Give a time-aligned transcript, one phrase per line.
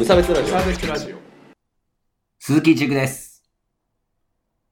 [0.00, 1.16] 無差別ラジオ無差別ラジオ
[2.38, 3.44] 鈴木塾です。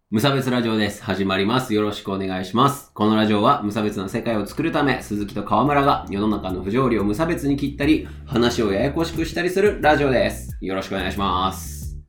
[0.09, 1.04] 無差別ラジオです。
[1.04, 1.75] 始まります。
[1.75, 2.91] よろしくお願いします。
[2.95, 10.57] このラジオは無差別な世界を作るため、鈴木と河村が世の中の不条理を無差別に切ったり、話をややこしくしたりするラジオです。
[10.62, 12.00] よろしくお願いします。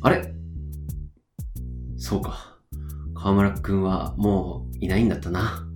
[0.00, 0.32] あれ？
[1.98, 2.56] そうか。
[3.14, 5.67] 河村くんはもういないんだったな。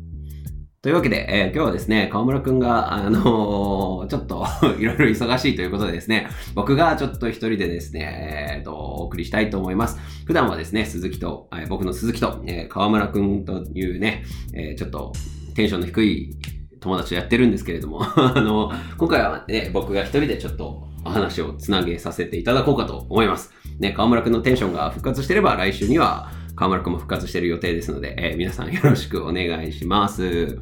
[0.82, 4.44] というわけで、えー今日はですね、河村くんが、あのー ちょっと
[4.80, 9.96] いろいろ忙しいということでですね、僕がちょっと一人でですね、えっ、と、お送りしたいと思います。
[10.26, 14.24] 普段はですね、鈴木と、えー僕の鈴木と、えー河村くんというね、
[14.54, 15.12] えーちょっと
[15.54, 16.34] テンションの低い
[16.80, 23.52] 友達とやってるんですけれども、 あの、今回はね、僕が一人でちょっとお話をつなげさせていただこうかと思います。
[23.78, 30.58] ね、河村くんのテンションが復活してれば来週には河村くんも復活してる予定ですので、えー皆さんよろしくお願いします。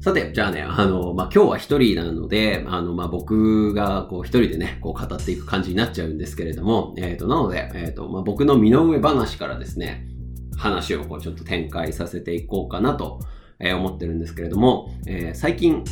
[0.00, 10.08] さて、じゃあね、あの、まあ、今日は一人なので、あの、まあ、僕が、こう、一人でね、こう、語っていく感じになっちゃうんですけれども、えっ、と、なので、えっ、と、まあ、僕の身の上話からですね、
[10.56, 13.20] 話をこう、ちょっと展開させていこうかなと、
[13.60, 15.84] え思ってるんですけれども、え最近、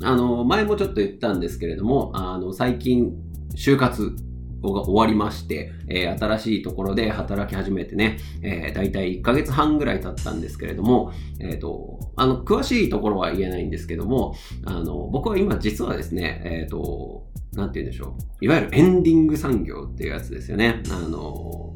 [0.00, 3.14] あの、前もちょっと言ったんですけれども、あの、最近、
[3.56, 4.14] 就活
[4.62, 14.34] が終わりまして、えー新しいところで働き始めてね、えー、大体1ヶ月半ぐらい経ったんですけれども、えっ、と、あの、詳しいところは言えないんですけども、
[14.64, 18.44] あの、僕は今実はですね、えっ、と、なんて言うんでしょう。
[18.44, 20.82] いわゆるエンディング産業っていうやつですよね。
[20.90, 21.74] あの、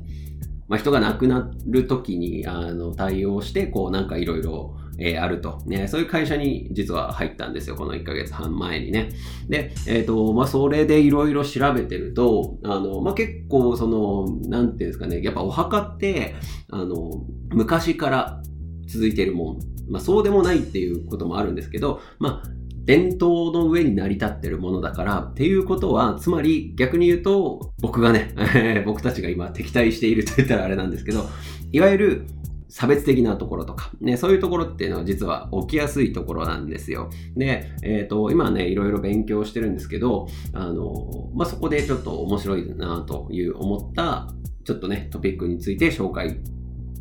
[0.69, 5.63] まあ、人が亡くなる時に、あの、対応して、こう、なんかいろいろ、えーあると。
[5.67, 7.77] ね、そういう会社に実は入ったんですよ。
[7.77, 9.11] この1ヶ月半前にね。
[9.49, 16.35] で、えっ、と、まあ、それでいろいろ調べてると、あの、まあ、結構、その、なんていうんですかね、やっぱお墓って、
[16.71, 18.43] あの、昔から
[18.87, 19.59] 続いてるもん。
[19.89, 22.51] まあ、そうでもないっていうこともあるんですけど、まあ、
[22.85, 28.35] 伝統の上に成り立ってるものだからっていうことは、つまり逆に言うと、僕がね、
[28.87, 31.25] 僕たちが今敵対していると言ったらあれなんですけど、
[31.73, 32.27] いわゆる
[32.71, 37.11] 差別的なところとか、ね、そういうところっていうのは実は起きやすいところなんですよ。
[37.37, 44.33] で、えっ、と、今ね、いろいろ勉強してるんですけど、あの、まあ、そこでちょっと面白いなという思った、
[44.65, 46.39] ちょっとね、トピックについて紹介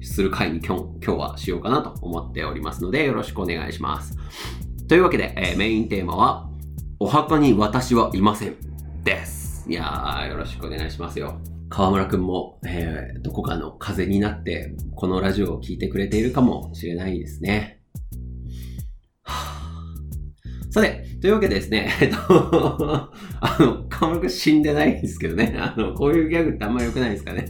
[0.01, 4.17] する回に今日今日はしようかなと思っておりますので、よろしくお願いします。
[4.87, 6.49] というわけで、えーメインテーマは、
[6.99, 8.55] お墓に私はいません。
[9.03, 9.65] です。
[9.69, 11.39] いやー、よろしくお願いしますよ。
[11.69, 17.78] 河村くんも、えーどこかの風になって、このラジオを聴いてくれているかもしれないですね。
[20.69, 22.17] さて、というわけでですね、 えっと、
[23.41, 27.47] あの、河村くん死んでないんですけどね、 あの、こういうギャグってあんま良くないですかね。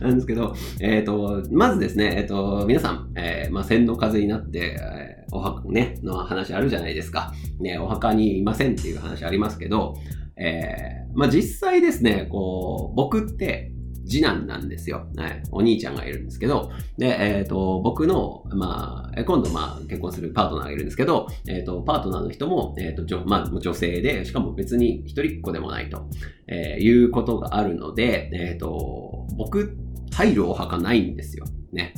[0.00, 7.32] なんですけど、えっ、と、まずですね、えっ、と、皆さん、えーまあ、洗脳風になって、えーお墓ね、の話あるじゃないですか。
[7.60, 9.94] ね、お墓にいませんっていう話ありますけど、
[10.36, 13.72] えーまあ、実際ですね、こう、僕って、
[14.10, 15.06] 次男なんですよ。
[15.16, 15.42] はい。
[15.52, 26.08] お兄ちゃんがいるんですけど、で、えっ、と、僕の、まあ、今度、まあ、結婚するパートナーがいるんですけど、えっ、と、パートナーの人も、えっ、と、女、まあ、女性で、しかも別に一人っ子でもないと、
[26.48, 29.76] えいうことがあるので、えっ、と、僕、
[30.12, 31.44] 入るお墓ないんですよ。
[31.72, 31.94] ね。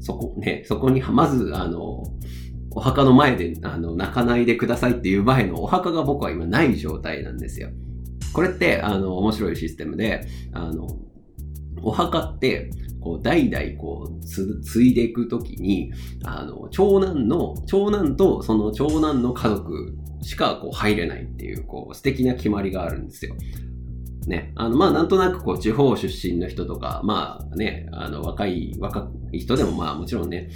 [0.00, 2.02] そこ、ね、そこに、まず、あの、
[2.70, 7.68] お墓の前で、あの、泣かないでくださいっていう前のお墓が僕は今ない状態なんですよ。
[8.32, 10.88] これって、あの、面白いシステムで、あの、
[11.82, 12.70] お墓って、
[13.00, 15.92] こう、代々こう、つ、継いでいくときに、
[16.24, 23.34] あの、長男の、長男とその長男の家族しかこう入れないっていう、こう、素敵な決まりがあるんですよ。
[24.26, 24.52] ね。
[24.54, 30.50] あの、まあ、なんとなくこう、地方出身の人とか、まあね、あの、若い、若い人でもまあ、もちろんね、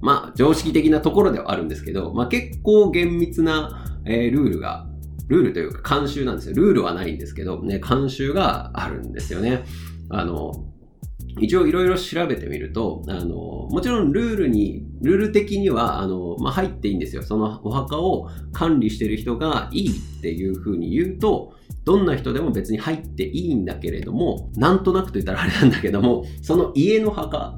[0.00, 4.86] まあ、常識的なところではあるんですけど、まあ、結構厳密な、えールールが、
[5.28, 6.54] ルールというか慣習なんですよ。
[6.54, 9.64] ルールはないんですけど、ね、慣習があるんですよね。
[10.10, 10.52] あの、
[11.40, 13.34] 一応いろいろ調べてみると、あの、
[13.70, 17.22] もちろんルールに、ルール的には、あの、まあ、入っていいんですよ。
[17.22, 21.54] そのお墓を管理してる人がいいっていうふうに言うと、
[21.84, 27.57] どんな人でも別に入っていいんだけれども、なんとなくと言ったらあれなんだけども、その家の墓、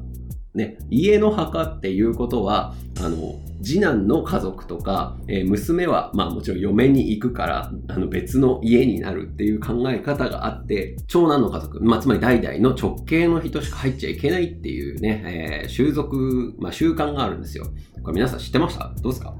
[0.55, 17.67] ね、家の墓っていうことは、あの、次男の家族とか、えー娘は、まあもちろん嫁に行くから、あの別の家になるっていう考え方があって、長男の家族、まあつまり代々の直系の人しか入っちゃいけないっていうね、えー習俗、まあ習慣があるんですよ。
[18.03, 18.93] これ皆さん知ってました？
[19.03, 19.35] どうですか？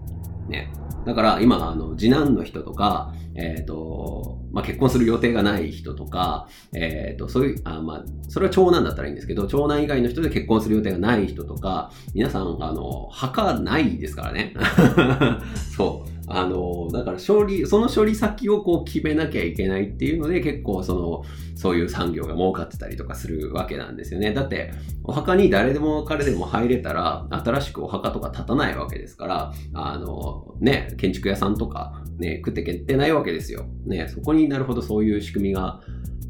[0.51, 0.73] ね。
[1.07, 14.55] だから今、あの、次男の人とか、えっ、と、まあ、結婚する予定がない人とか、えっ、と、そういう、あまあ、それは長男だったらいいんですけど、長男以外の人で結婚する予定がない人とか、皆さん、あの、墓ないですからね。
[15.77, 16.20] そう。
[16.33, 21.25] あの、だから処理、その処理先をこう決めなきゃいけないっていうので、結構その、
[21.57, 24.33] そういう産業が儲かってたりとかするわけなんですよね。
[24.33, 24.73] だって、
[25.03, 33.67] お墓に誰でも彼でも入れたら、新しくお墓とか建たないわけですから、あの、ね、建築屋さんとか、ね、食ってけってないわけですよ。
[33.85, 35.81] ね、そこになるほどそういう仕組みが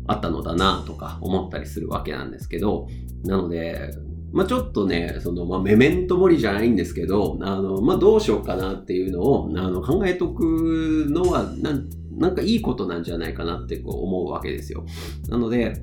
[0.06, 2.88] あったのだなとか思ったりするわけなんですけど、
[3.25, 3.91] なので、
[4.32, 14.85] まあ、ちょっとね、その、まあ、メメントモリじゃないんですけど、あの、まあ、どうしようかなっていうのを、あの、考えとくのは、なん、なんかいいことなんじゃないかなってこう思うわけですよ。
[15.29, 15.82] なので、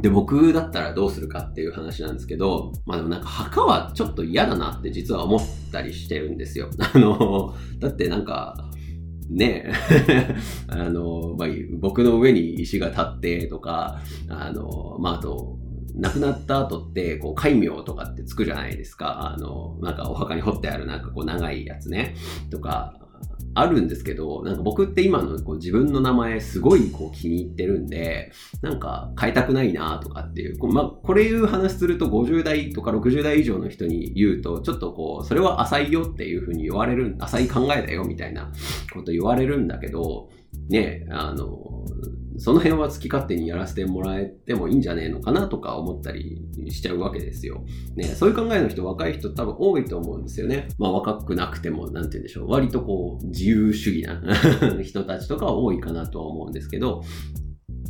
[0.00, 5.40] で、僕だったらどうするかっていう話なんですけど、まあでもなんか墓はちょっと嫌だなって実は思っ
[5.72, 6.70] たりしてるんですよ。
[6.78, 8.68] あの、だってなんか、
[9.28, 9.70] ね
[10.68, 11.48] あの、まあ、
[11.80, 15.57] 僕の上に石が立ってとか、あの、まあ、あと、
[15.98, 19.32] 亡くなった後って、こう、戒名とかってつくじゃないですか。
[19.34, 22.14] あの、なんかお墓に掘ってあるなんかこう長いやつね。
[22.50, 22.94] とか、
[23.54, 28.30] あるんですけど、なんか僕って今のこう自分の名前すごいこう気に入ってるんで、
[28.62, 38.52] なんか変えたくないなとかっていう、こうまあ、これいう話すると50代とか60代以上の人に言うと、ちょっとこう、それは浅いよっていうふうに言われる、浅い考えだよみたいな
[38.92, 40.28] こと言われるんだけど、
[40.68, 41.84] ね、あの、
[42.38, 46.40] その辺は好き勝手にやらせてもらえてもいいんじゃねえのかなとか思ったり
[46.70, 47.64] しちゃうわけですよ。
[47.96, 50.68] ね、そういう考えの人、若い人多分多いと思うんですよね。
[50.78, 52.50] まあ若くなくても、なんて言うんでしょう。
[52.50, 54.22] 割とこう、自由主義な
[54.82, 57.02] 人たちとか多いかなとは思うんですけど、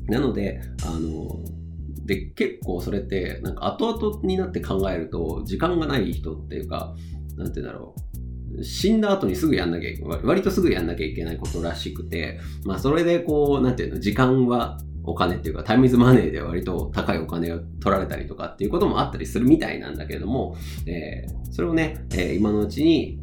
[0.09, 1.29] なので、あの、
[2.07, 6.95] で、結構それって、なんか後々になって考えると、時間がない人っていうか、
[7.37, 8.08] なんて言うんだろう。
[8.63, 14.79] 死んだ後にすぐやんなきゃいけない、割とすぐやんなきゃいけないことらしくて、まあそれでこう、なんていうの、時間は
[15.09, 20.57] お金っていうかタイムズマネーで割と高いお金を取られたりとかっていうこともあったりするみたいなんだけれども、
[20.87, 23.19] えー、それをね、えー、今のうちに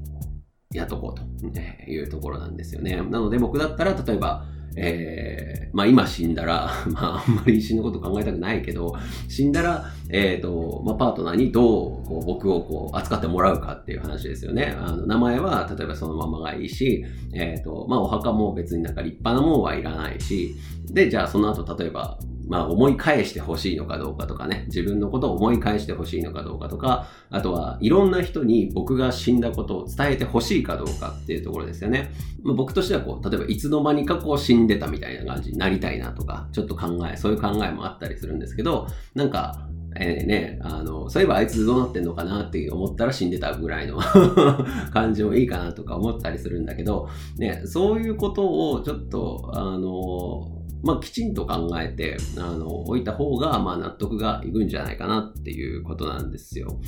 [0.72, 2.96] やっとこうというところなんですよね。
[2.96, 4.46] なので僕だったら例えば
[4.78, 8.94] えー、まあ今死んだら、 まああんまり死ぬこと考えたくないけど、
[9.28, 14.76] 死んだら、えっ、ー、と、まあパートナーにどうこう僕をこう扱ってもらうかっていう話ですよね。
[14.80, 20.56] あの名前は例えばそのままがいいし、えっ、ー、と、まあお墓も別になんか立派なもんはいらないし、
[20.92, 32.12] で、じゃあその後例えばまあ思い返してほしいのかどうかとかね、自分のことを思い返してほしいのかどうかとか、あとはいろんな人に僕が死んだことを伝えてほしいかどうかっていうところですよね。
[32.44, 39.68] まあ、僕としてはこう、例えばいつの間にかこう死んでたみたいな感じになりたいなとか、ちょっと考え、そういう考えもあったりするんですけど、なんか、
[39.98, 43.98] えー、ね、あの、そういえばあいつどうなってんのかなって思ったら死んでたぐらいの
[44.92, 47.08] 感じもいいかなとか思ったりするんだけど、
[47.38, 50.55] ね、そういうことをちょっと、あの、
[50.86, 56.80] まあ、きちんと考えて、あの、置いた方が、まあ、納得がいくんじゃないかなっていうことなんですよ。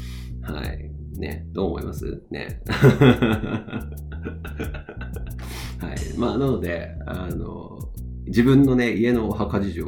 [0.44, 0.91] はい。
[1.19, 2.21] ね、どう思います？
[2.29, 2.61] ね。
[5.79, 6.17] はい。
[6.17, 7.79] まあ、なので、あの、
[8.27, 9.85] 自分のね、家のお墓事情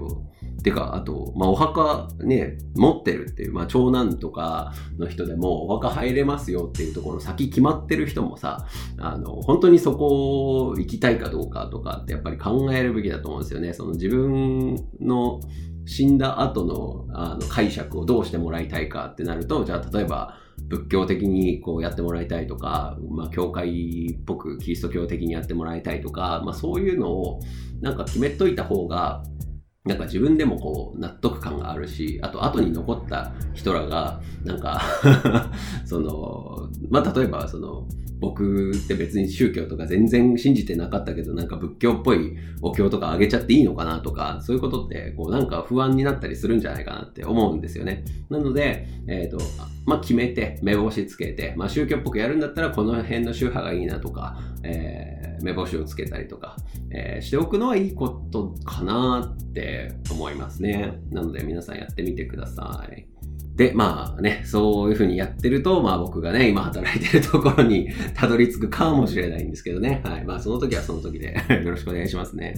[0.61, 8.67] てか、あと、まあ、お墓ね、持ってるっていう、まあ、長男とかの人でも、お墓入れますよっていうところ先決まってる人もさ、
[8.97, 13.73] あの、本当にそこ行きたいかどうかとかってやっぱり考えるべきだと思うんですよね。
[13.73, 15.39] その自分の
[15.85, 20.35] 死んだ後のあの解釈をどうしてもらいたいかってなると、じゃあ例えば、
[20.67, 27.39] 仏教的にこうやってもらいたいとか、まあ、教会っぽくキリスト教的にやってもらいたいとか、まあ、そういうのを
[27.81, 29.23] なんか決めといた方が
[29.89, 34.79] なんか自分でもこう納得感があるし、あと後に残った人らが、なんか
[35.83, 37.87] その、まあ例えばその、
[38.19, 48.03] 僕って別に宗教とか全然信じてなかったけど、なんか仏教っぽいお経とかあげちゃっていいのかなとか、そういうことって、こうなんか不安になったりするんじゃないかなって思うんですよね。
[48.29, 49.37] なので、えっ、ー、と、
[49.85, 56.57] まあ決めて、目星つけて、まあ宗教っぽくやるんだったらこの辺の宗派がいいなとか、えー、目星をつけたりとか、
[56.91, 60.99] えー、しておくのはいいことかなって思いますね。
[61.09, 63.07] なので皆さんやってみてください。
[63.59, 69.99] で、まあね、そういうふうにやってると、まあ僕がね、今働いてるところに たどり着くかもしれないんですけどね。
[70.05, 70.23] はい。
[70.23, 71.35] まあその時はその時で
[71.65, 72.53] よろしくお願いしますね。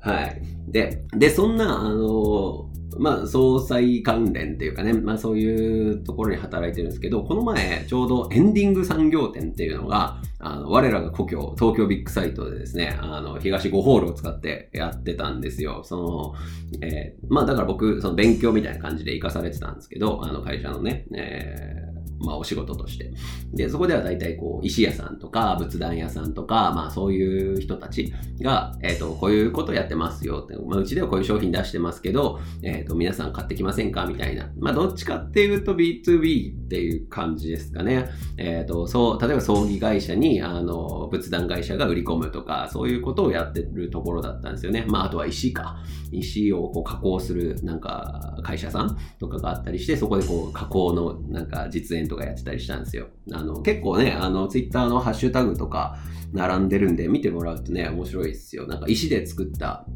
[0.00, 0.42] はい。
[0.68, 15.82] で、で、そんな、あの、まあ、総裁関連っていうかね、まあそういうところに働いてるんですけど、この前、ちょうどエンディング産業展っていうのが、あの、我らが故郷、東京ビッグサイトでですね、あの、東5ホールを使ってやってたんですよ。
[15.84, 15.96] そ
[16.80, 21.87] の、えー、まあだから僕、その勉強みたいな感じで行かされてたんですけど、あの会社のね、えー
[22.20, 23.12] まあお仕事として。
[23.52, 34.50] で、そこでは大体こう、石屋さんとか仏壇屋さんとか、まあそういう人たちが、えっ、ー、と、こういうことやってますよって、まあうちではこういう商品出してますけど、えっ、ー、と、皆さん買ってきませんかみたいな。
[34.58, 38.08] まあどっちかっていうと B2B っていう感じですかね。
[38.36, 44.84] えっ、ー、と、そう、例えば葬儀会社に、あの、仏壇会社が売り込むとか、そういうことをやってるところだったんですよね。
[44.88, 45.78] まああとは石か。
[46.10, 53.08] 石をこう加工するなんか会社さんとかがあったりして、そこでこう加工のなんか実演とかやってたりしたんですよ。
[53.32, 55.98] あの、結構ね、あの、ツイッターのハッシュタグとか
[56.32, 58.66] 並んでるんで見てもらうとね、面白いですよ。
[58.66, 59.86] なんか石で作った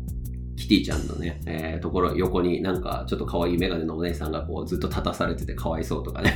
[0.57, 6.35] キティちゃんのね、えー、ところ横になんかちょっと可愛いメガネのお姉さんがこうずっと立たされててかわいそうとかね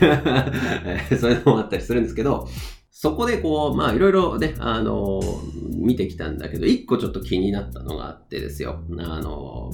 [1.21, 2.49] そういうのもあったりするんですけど、
[2.90, 8.80] そこでこう、まあいろいろね、あのー、見てきたんだけど、一個ちょっと気になったのがあってですよ。
[8.99, 9.71] あの、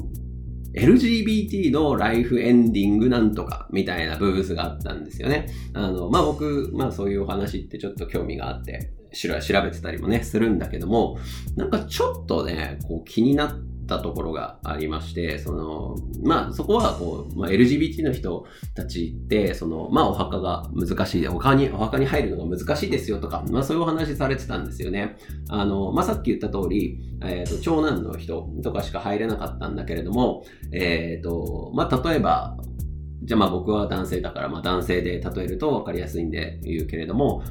[0.75, 5.49] LGBT のライフエンディングなんとかみたいなブースがあったんですよね。
[5.75, 11.19] あの、まあ僕、まあそういうお話ってちょっと興味があって、調べてたりもね、するんだけども、
[11.57, 25.17] なんかちょっとね、こう気になって、たところがありまして、その、まあそこはこう、まあ、LGBT の人たちって、その、まあお墓が難しい、お墓に、お墓に入るのが難しいですよとか、まあそういうお話されてたんですよね。
[25.49, 32.57] あの、まあさっき言った通り、えっ、ー、と、長男の人とかしか入れなかったんだけれども、えっ、ー、と、まあ例えば、
[33.25, 37.43] じゃあまあ僕は男性だから、まあ男性で例えると分かりやすいんで言うけれども、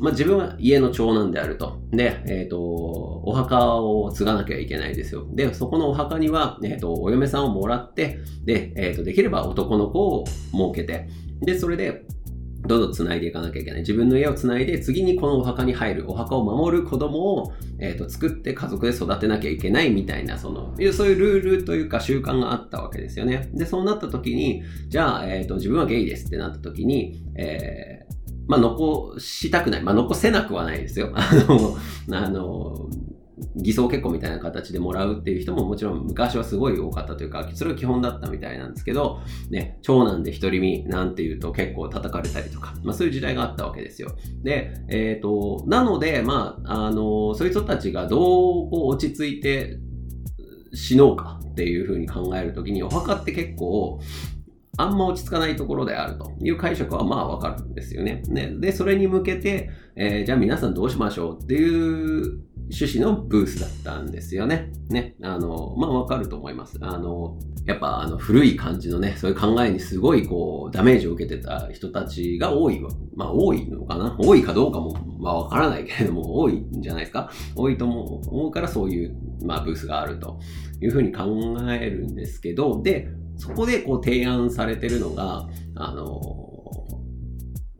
[0.00, 1.78] まあ、自分は家の長男であると。
[1.90, 5.26] で、えっ、ー、と、お墓を継がなきゃいけないですよ。
[5.34, 10.42] で、そこのお墓には、えっ、ー、と、お嫁さんをもらって、で、えっ、ー、と、できれば男の子を設
[10.74, 11.08] けて、
[11.42, 12.06] で、それで、
[12.66, 13.80] どんどん繋いでいかなきゃいけない。
[13.80, 23.50] 自分の家を繋いで、次にこのお墓に入る、お墓を守る子供を、えっ、ー、と、作って家族で育てなきゃいけないみたいな、その、そういうルールというか習慣があったわけですよね。
[23.54, 27.99] で、そうなった時に、じゃあ、えっ、ー、と、自分はゲイですってなった時に、えー、
[28.50, 29.82] まあ、残したくない。
[29.82, 31.12] まあ、残せなくはないですよ。
[31.14, 31.76] あの、
[32.10, 32.90] あの、
[33.54, 44.10] 偽装結婚みたいな形でもらうっていう人ももちろん昔はすごい多かったというか、それが基本だったみたいなんですけど、ね、長男で独り身なんていうと結構叩かれたりとか、まあそういう時代があったわけですよ。
[44.42, 49.78] で、えっ、ー、と、なので、まあ、あの、そういう人たちがどう落ち着いて
[50.74, 54.00] 死のうかっていうふうに考えるときに、お墓って結構、
[54.76, 58.22] あんま落ち着かないところであるという解釈はまあわかるんですよね。
[58.28, 62.40] ねで、それに向けて、えー、じゃあ皆さんどうしましょうっていう
[62.72, 64.72] 趣旨のブースだったんですよね。
[64.88, 65.16] ね。
[65.22, 66.78] あの、まあわかると思います。
[66.80, 67.36] あの、
[67.66, 72.90] やっぱあの古い感じのね、そういう考えにすごいこうダメージを受けてた人たちが多いわ。
[73.14, 74.16] まあ多いのかな？
[74.18, 77.30] 多いかどうかもまあわからないけれども多いんじゃないですか？
[77.56, 80.38] 多いと思うからそういうまあブースがあると
[80.80, 81.24] いうふうに考
[81.70, 83.08] えるんですけど、で、
[83.40, 86.46] そこでこう提案されてるのが、あの、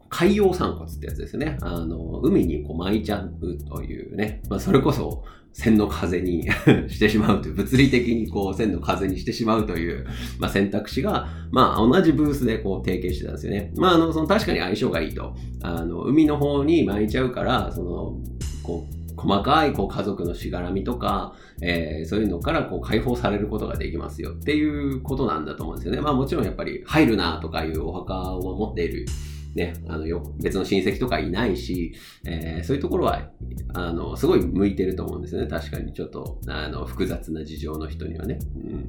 [0.08, 1.58] 海洋散骨ってやつですね。
[1.60, 3.32] あの、海にこう巻いちゃう
[3.68, 4.42] というね。
[4.48, 6.44] まあ、それこそ、線の風に
[6.88, 10.06] してしまうという、物理的にこう線の風にしてしまうという、
[10.38, 13.72] まあ、選択肢が、まあ、同じブースでこう提携してたんですよね。
[13.76, 15.34] まあ、あの、その確かに相性がいいと。
[15.62, 18.18] あの、海の方に巻いちゃうから、その、
[18.62, 26.00] こう、細かいこう家族のしがらみとか、えー、そういうのからこう解放されることができますよっていうことなんだと思うんですよね。
[26.00, 29.06] まあもちろんやっぱり入るなとかいうお墓を持っている
[29.54, 31.92] ね、あのよ別の親戚とかいないし、
[32.24, 33.30] えー、そういうところは
[33.74, 35.48] あのすごい向いてると思うんですよね。
[35.48, 38.38] 確かにちょっとあの複雑な事情の人にはね。
[38.54, 38.88] うん、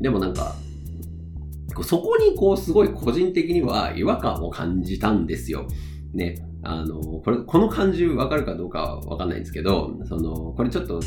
[0.00, 0.54] でもなんか
[1.82, 5.66] そこにこうすごい個人的には違和感を感じたんですよ。
[6.12, 6.46] ね。
[6.62, 11.00] あの、これ、この感じわかるかどうかはわかんないんですけど、その、これちょっと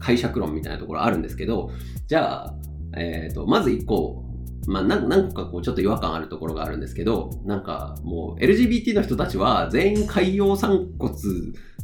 [0.00, 1.70] 解釈論みたいなところあるんですけど、
[2.08, 2.54] じゃあ、
[2.96, 4.24] えっ、ー、と、まず一個、
[4.66, 11.14] まあ、何個かこうちょっと違和感あるところがあるんですけど、なんかもう LGBT の人たちは全員海洋散骨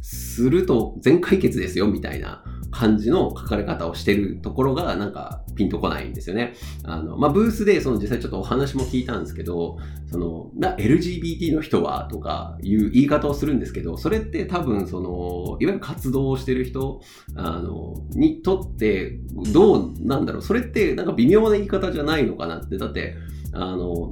[0.01, 6.53] すると全解決ですよみたいな感じの書かれ方をしてるところがなんかピンとこないんですよね。
[6.83, 9.77] あの、まあ、ブースでその実際ちょっとお話も聞いたんですけど、
[10.11, 17.01] その、な、LGBT の人はとかいう言い方をするんですけど、それって多分その、いわゆる活動をしてる人、
[17.35, 19.19] あの、にとって、
[19.53, 23.15] どうなんだろう、それってなんか微妙な言い方じゃないのかなって、だって、
[23.53, 24.11] あの、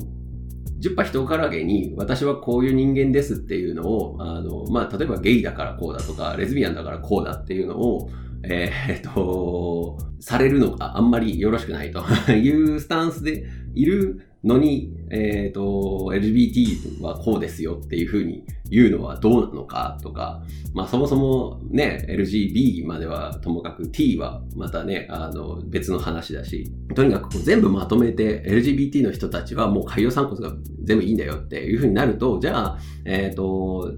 [0.86, 8.10] 十波人からげに私はこういう人間ですっていうのを、あの、まあ、例えばゲイだからこうだとか、レズビアンだからこうだっていうのを、
[8.44, 20.44] えー、っと、されるのがあんまりよろしくないと いうスタンスでいるのに、えっ、と、LGBT はこうですよっていうふうに言うのはどうなのかとか、
[20.74, 33.94] まあそもそもね、LGB まではともかく T はまたね、あの別の話だし、とにかくこう全部まとめて LGBT の人たちはもう海洋散骨が全部いいんだよっていうふうになると、じゃあ、えっ、ー、と、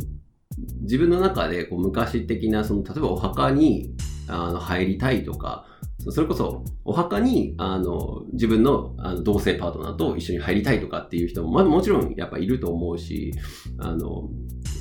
[0.81, 3.93] 自分の中でこう昔的な、その、例えばお墓に
[4.27, 5.65] あの入りたいとか、
[6.09, 13.33] それこそお墓にあの自分のあの同性パートナーと一緒に入りたいとかっていう人も、まあ、もちろんやっぱいると思うし、
[13.79, 14.29] あの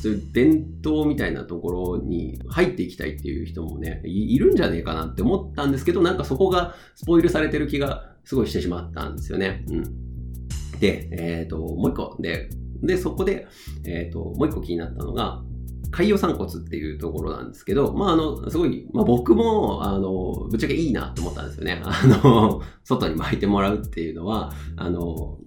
[0.02, 9.64] そういう伝統みたいなところに入っていきたいっていう人もねい、るんじゃねえかなって思ったんですけど、なんかそこがスポイルされてる気がすごいしてしまったんですよね。
[9.68, 10.06] うん。
[10.78, 12.16] で、えっ、ー、と、もう一個。
[12.20, 12.50] で、
[12.82, 13.46] で、そこで、
[13.84, 15.42] えっ、ー、と、もう一個気になったのが、
[15.90, 21.80] 海洋散骨っていうところなんですけど、まあ、あの、すごい、まあ、僕も、あの、ぶっちゃけいいなと思ったんですよね。
[21.84, 25.38] あの、外に巻いてもらうっていうのは、あの、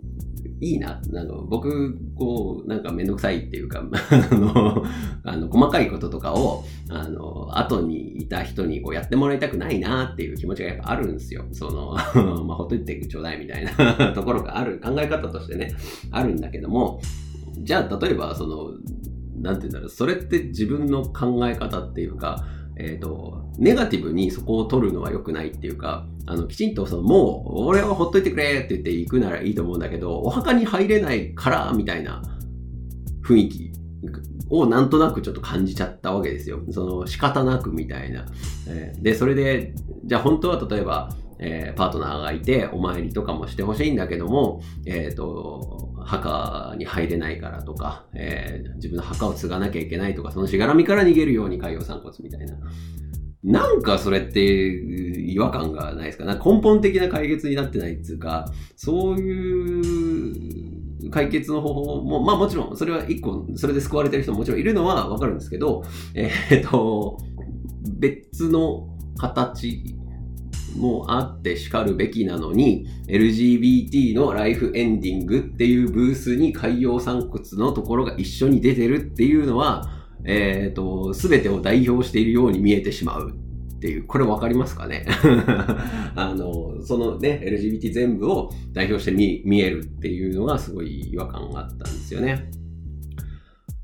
[0.62, 1.02] いいな。
[1.16, 4.84] あの僕、こう、なんかめんどくさいっていうか、 あの、
[5.24, 11.46] あの細かいこととかを、あの、後にいた人にこうやってもらいたくないなっていう気持ちがやっぱあるんですよ。
[11.52, 11.94] その、
[12.46, 15.74] まあ、ほっといてちょうだいみたいな ところがある、考え方としてね、
[16.12, 17.02] あるんだけども、
[17.60, 18.72] じゃあ、例えば、その、
[19.42, 22.46] なんて言うんだろう、それって自分の考え方っていうか、
[22.78, 32.22] えっ、ー、と、ネガティブにそこを取るのは良くないっていうか、あの、きちんとその、もう、俺はほっといてくれって言って行くならいいと思うんだけど、お墓に入れないから、みたいな
[33.22, 33.72] 雰囲気
[34.50, 36.62] をなんとなくちょっと感じちゃったわけですよ。
[36.72, 38.26] その、仕方なくみたいな。
[38.68, 39.74] えー、で、それで、
[40.06, 52.56] じゃあ本当は例えば、えー、パートナーがいて、お参りとかもしてほしいんだけども、えっ、ー、と、墓に入れないからとか、えー、自分の墓を継がなきゃいけないとか、そのしがらみから逃げるように海洋散骨みたいな。
[53.44, 56.26] なんかそれって違和感がないですか？
[56.26, 67.18] な根本的な解決になってないっていうか、そういう解決の方法も、まあもちろん、それは一個、それで救われてる人ももちろんいるのはわかるんですけど、えっ、と、
[67.98, 69.96] 別の形
[70.76, 85.06] もあってしかるべきなのに、LGBT のライフエンディングっていうブースに海洋散骨のところが一緒に出てるっていうのは、えっ、ー、と、すべてを代表しているように見えてしまうっていう、これわかりますかね？
[86.16, 92.52] あの、そのね、LGBT 全部を代表して見見えるっていうのがすごい違和感があったんですよね。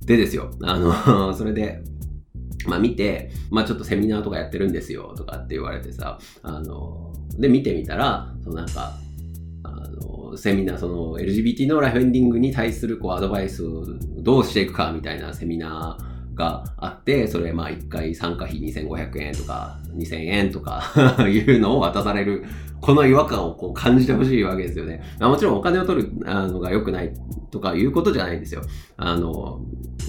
[0.06, 1.82] でですよ、あの、 それで、
[2.68, 8.94] まあ見て、まあちょっとセミナーとかやってるんですよとかって言われてさ、あの、で見てみたら、そのなんか、
[9.64, 13.86] あの、セミナー、その LGBT のライフエンディングに対するこうアドバイスを
[14.18, 20.84] どうしていくかみたいなセミナー、があって、それまあ1回参加費2500円とか2000円とか
[21.28, 22.44] いうのを渡される、
[22.82, 25.02] この違和感をこう感じてほしいわけですよね。
[25.20, 27.14] もちろんお金を取るのが良くない
[27.50, 28.62] とかいうことじゃないんですよ。
[28.98, 29.62] あの、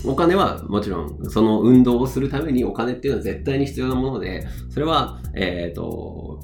[0.05, 6.41] お金はもちろん、その運動をするためにお金っていうのは絶対に必要なもので、それは、えっ、ー、と、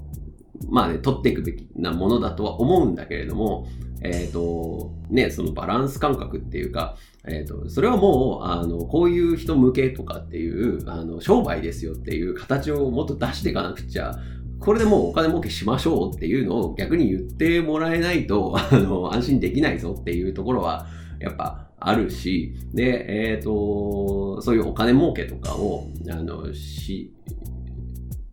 [0.71, 3.67] まあね、取っていくべきなものだとは思うんだけれども、
[4.01, 6.97] えっ、ー、と、ね、そのバランス感覚っていうか、
[7.29, 14.17] えっ、ー、と、それはもう、あの、こういう人向けとかっていう、あの、商売ですよっていう形をもっと出していかなくちゃ、
[14.59, 20.87] これでもうお金儲けしましょうっていうのを逆に言ってもらえないと、 あの、安心できないぞっていうところは、
[21.21, 27.13] やっぱあるし、で、えっ、ー、と、そういうお金儲けとかを、あの、し、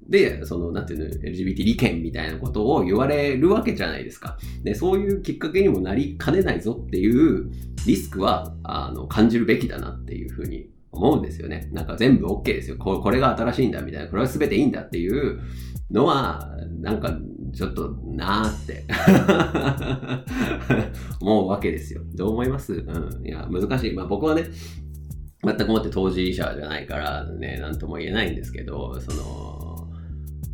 [0.09, 4.37] で、その、なんていうの、LGBT 利権みたいなことを言われるわけじゃないですか。
[4.63, 7.51] で、そういうきっかけにもなりかねないぞっていう
[7.85, 11.69] リスクは、あの、感じるべきだなっていうふうに思うんですよね。
[11.71, 12.77] なんか全部 OK ですよ。
[12.77, 15.39] ここれが新しいんだみたいな、これは全ていいんだっていう
[15.91, 16.49] のは、
[16.81, 17.15] なんか
[17.53, 18.85] ちょっとなーって
[21.21, 22.01] 思うわけですよ。
[22.15, 22.73] どう思います？
[22.73, 22.77] う
[23.21, 23.27] ん。
[23.27, 23.93] いや、難しい。
[23.93, 24.45] まあ僕はね、
[25.43, 29.68] 全くもって当事者じゃないからね、なんとも言えないんですけど、その、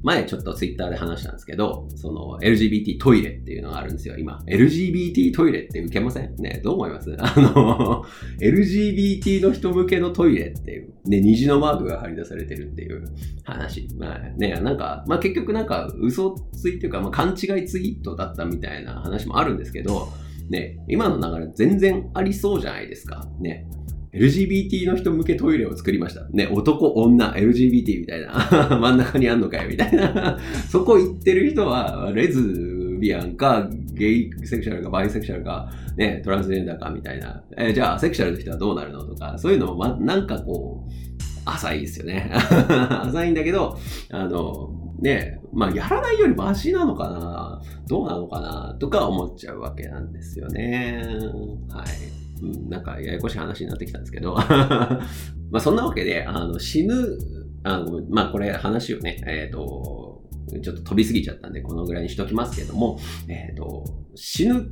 [0.06, 4.40] 前ちょっとツイッターで話したんですけど、その LGBT トイレっていうのがあるんですよ、今。
[4.48, 6.36] LGBT トイレって受けません？
[6.38, 7.14] ね、どう思います？
[7.20, 8.04] あの、
[8.40, 13.04] LGBT の人向けのトイレっていう、ね、虹のマークが貼り出されてるっていう
[13.44, 13.88] 話。
[13.98, 20.08] まあね、なんか、まあ結局なんか嘘ついていうか、まあ勘違いツイートだったみたいな話もあるんですけど、
[20.50, 23.28] ね、今の流れ全然ありそうじゃないですか。
[23.40, 23.66] ね。
[24.16, 26.26] LGBT の人向けトイレを作りました。
[26.30, 28.78] ね、男、女、LGBT みたいな。
[28.82, 30.38] 真ん中にあんのかよ、みたいな。
[30.70, 37.44] そこ行ってる人は、レズビアンか、ゲイセクシャルか、バイセクシャルか、ね、トランスジェンダーか、みたいな。
[37.58, 40.92] えー、じゃあ、セクシャルの人はどうなるのとか、そういうのも、ま、なんかこう、
[41.46, 42.32] 浅いですよね。
[43.08, 43.78] 浅いんだけど、
[44.12, 47.62] あの、ね、まあ、やらないよりマシなのかな？
[47.88, 48.76] どうなのかな？
[48.80, 51.04] とか思っちゃうわけなんですよね。
[51.70, 52.25] はい。
[52.42, 54.36] うん、なんか、ややこしい話になってきたんですけど。
[54.36, 55.00] ま
[55.54, 56.96] あ、そんなわけで、あの、死ぬ、
[57.64, 60.24] あの、まあ、これ話をね、えっ、ー、と、
[60.62, 63.84] ちょっと飛びすぎちゃったんで、このぐらいにしときますけども、えっ、ー、と、
[64.16, 64.68] 死ぬ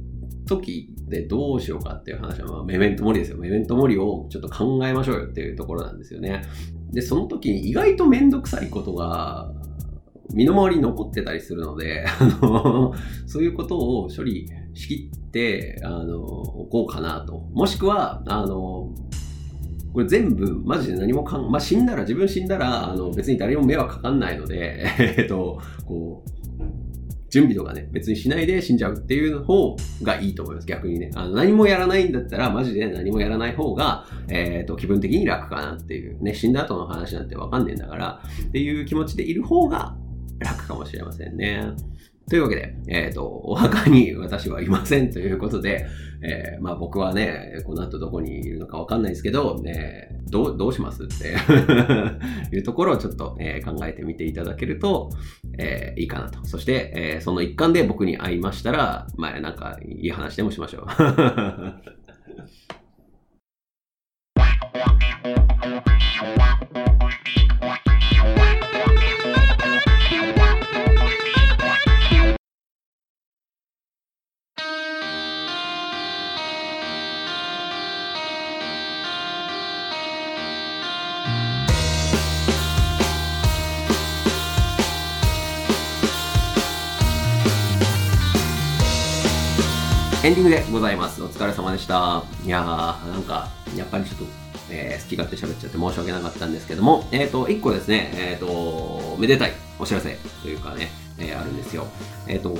[0.45, 3.37] 時でどうしようかっていう話は、まあ、メメントモリですよ。
[3.37, 6.43] メメントモリをちょっと考えましょうよっていうところなんですよね。
[6.91, 9.51] で、その時に意外とめんどくさいことが、
[10.31, 12.93] 身の回りに残ってたりするので、 あの、
[13.25, 17.49] そういうことを処理しきって、あの、おこうかなと。
[17.53, 18.93] もしくは、あの、
[19.93, 24.85] これ全部、マジで何もかん、まあ、死んだら、自分死んだら、あの、別に誰にも迷惑かかんないので、
[25.17, 26.29] えっと、こう、
[27.29, 30.67] 準備とかね、別にしないで死んじゃうっていう方がいいと思います。
[30.67, 31.09] 逆にね。
[31.15, 36.21] あの何もやらないんだったら、マジで何もやらない方が、えっ、ー、と、気分的に楽かなっていう。
[36.21, 39.95] ね、死んだ後の話なんてわかんねえんだから、っていう気持ちでいる方が
[40.39, 41.73] 楽かもしれませんね。
[42.29, 45.85] というわけで、えっ、ー、と、お墓に私はいませんということで、
[46.21, 51.35] えー、まあ僕はね、この後どこにいるのかわかんないですけど、ね、どう、どうしますって
[52.55, 55.09] いうところをちょっと、えー、考えてみていただけると、
[55.57, 56.45] えー、いいかなと。
[56.45, 60.85] そして、えー、その一環で僕に会いましたら、まあなんかいい話でもしましょう。
[90.23, 91.21] エンディングでございます。
[91.21, 92.23] お疲れ様でした。
[92.45, 94.25] いやー、なんか、やっぱりちょっと、
[94.69, 101.87] えー、好き勝手喋っちゃって申し訳なかったんですけども、えっ、ー、と、一個ですね、えっ、ー、と、めでたいお知らせというかね、え、あるんですよ。
[102.25, 102.57] えっ、と、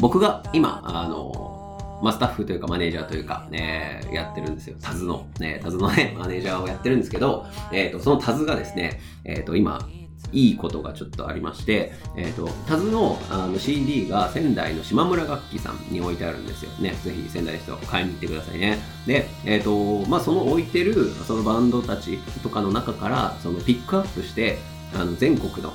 [0.00, 4.76] 僕が今、あの、まあ、スタッフというかマネージャーというか、ね、やってるんですよ。
[4.82, 9.88] タズの、ね、タズのね、マネージャーをやってるんですけど、えっ、と、そのタズがですね、えっ、と、今、
[10.36, 16.90] いいことがちょっとありまして、えっ、ー、と、タズのあの CD が仙台の島村楽器さんに置いてあるんですよね。
[17.02, 18.78] ぜひ仙台の人買いに行ってくださいね。
[19.06, 24.58] で、えっ、ー、と、まあ、その置いてるそのバンドたちとかの中から、そのピックアップして、
[24.94, 25.72] あの全国の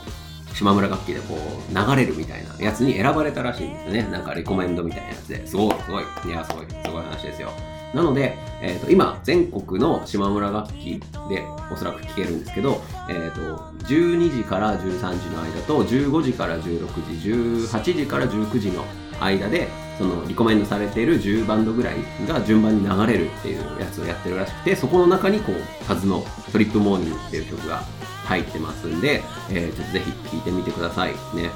[0.53, 4.03] 島村楽器でこう流れるみたいなやつに選ばれたらしいんですよね。
[4.11, 5.47] なんかレコメンドみたいなやつで。
[5.47, 6.03] すごい、すごい。
[6.27, 7.51] いや、すごい、すごい話ですよ。
[7.93, 16.87] なので、えーと、今、全国の島村楽器でおそらく聴けるんですけど、えーと、12時から13時の間と、15時から16
[17.19, 18.85] 時、18時から19時の
[19.19, 21.95] 間で、そのリコメンドされている10バンドぐらい
[22.27, 27.83] が順番に流れるっていうやつをやってるらしくて、そこの中にこう、カズのトリップモーニングっていう曲が
[28.25, 31.49] 入ってますんで、えー、ちょっとぜひ聴いてみてくださいね。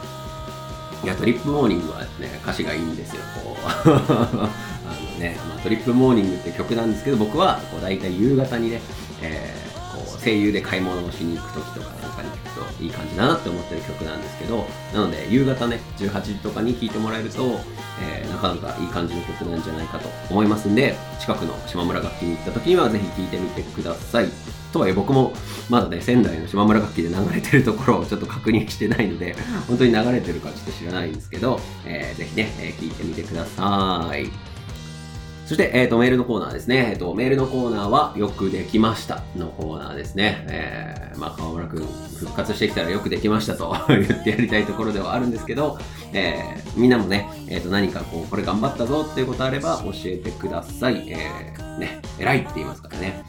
[1.03, 3.21] いや、トリップモーニングはですね、歌詞がいいんですよ。
[3.43, 4.49] こう
[5.19, 8.81] ね、まあ、トリップモーニングって曲なんですけど、僕はこう大体夕方にね、
[9.21, 17.59] えー、こう西友で買い物をしに行く時とかなんかに聞くといい感じだなって思ってる曲なんですけど、なので夕方ね、18時とかに聴いてもらえると、
[18.01, 24.29] えー、なかなかいい感じの曲なんじゃないかと思いますんで、近くの島村楽器に行った時にはぜひ聴いてみてください。
[24.73, 25.31] とはいえ僕も
[25.69, 29.33] まだね、仙台の島村楽器で流れてるところをちょっと確認してないので、
[29.67, 34.54] 本当に流れてるかちょっと知らないんですけど、えー、ぜひね、えー、聞いてみてください。
[35.45, 36.87] そして、えっ、ー、と、メールのコーナーですね。
[36.89, 40.43] えっ、ー、と、メールのコーナーは、よくできましたのコーナーですね。
[40.49, 41.85] えー、まあ、河村くん、
[42.17, 45.77] 復活してきたらよくできましたと 言ってやりたいところではあるんですけど、
[46.13, 51.05] えー、みんなもね、えっ、ー、と、何かこう、これ頑張ったぞっていうことあれば教えてください。
[51.09, 53.23] えー、ね、偉いって言いますからね。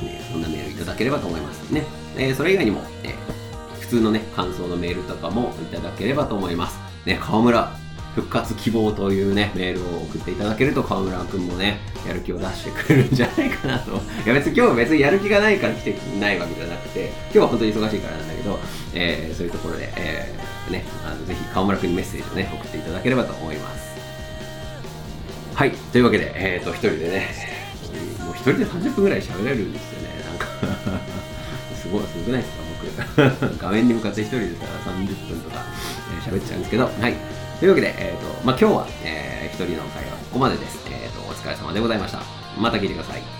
[0.00, 1.82] ねそんなメールいただければと思いますね。
[2.16, 6.78] えー、それ以外にも、えー、普通のね、感想のメールとかもいただければと思います。
[7.06, 7.72] ね、河村、
[8.18, 13.92] 復活希望というね、メールを送っていただけると、河村くんもね、やる気を出してくれるんじゃないかなと。
[13.92, 13.94] い
[14.26, 18.58] や別に今日は別にやる気がないから来てないわけじゃなくて、今日は本当に忙しいからなんだけど、
[18.94, 23.88] えー、そういうところで、えー、ね、あのぜひ河村くんにメッセージをね、送っていただければと思います。
[25.54, 27.28] はい、というわけで、えっ、ー、と、一人でね、
[28.24, 30.46] もう一人で30分ぐらい喋れるんですよね、なんか
[31.80, 32.62] すごい、すごくないですか、
[33.38, 33.58] 僕。
[33.62, 35.64] 画面に向かって一人でさ、30分とか
[36.24, 37.37] 喋、えー、っちゃうんですけど、はい。
[37.58, 40.86] というわけで、えっ、ー、と、まあ、今日は、えー、一人の会話ここまでです。
[40.90, 42.20] えっ、ー、と、お疲れ様でございました。
[42.56, 43.37] また聞いてください。